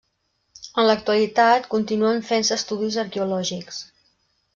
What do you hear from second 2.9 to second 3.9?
arqueològics.